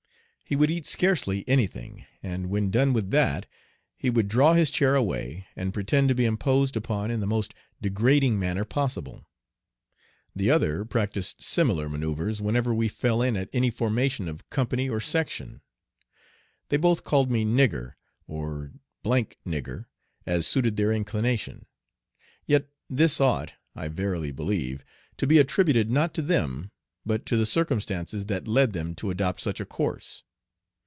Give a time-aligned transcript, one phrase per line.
[0.43, 3.45] He would eat scarcely anything, and when done with that
[3.95, 7.53] he would draw his chair away and pretend to be imposed upon in the most
[7.81, 9.25] degrading manner possible.
[10.35, 14.99] The other practised similar manoeuvres whenever we fell in at any formation of company or
[14.99, 15.61] section.
[16.67, 17.93] They both called me "nigger,"
[18.27, 18.77] or "d
[19.09, 19.85] d nigger,"
[20.25, 21.65] as suited their inclination.
[22.45, 24.83] Yet this ought, I verily believe,
[25.15, 26.71] to be attributed not to them,
[27.05, 30.25] but to the circumstances that led them to adopt such a course.